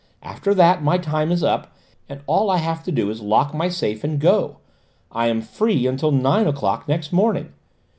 After 0.23 0.55
that, 0.55 0.81
my 0.83 0.97
time 0.97 1.31
is 1.31 1.43
up, 1.43 1.75
and 2.09 2.21
all 2.25 2.49
I 2.49 2.57
have 2.57 2.81
to 2.85 2.91
do 2.91 3.11
is 3.11 3.21
lock 3.21 3.53
my 3.53 3.69
safe 3.69 4.03
and 4.03 4.19
go: 4.19 4.57
I 5.11 5.27
am 5.27 5.41
free 5.43 5.85
until 5.85 6.09
nine 6.11 6.47
o'clock 6.47 6.87
next 6.87 7.13
morning. 7.13 7.49